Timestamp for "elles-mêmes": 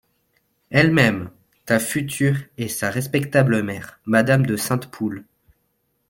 0.71-1.29